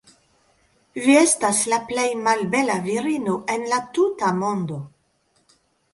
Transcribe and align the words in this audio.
Vi 1.07 1.17
estas 1.17 1.59
la 1.73 1.79
plej 1.91 2.07
malbela 2.29 2.79
virino 2.89 3.37
en 3.57 3.69
la 3.75 3.83
tuta 3.99 4.33
mondo." 4.43 4.83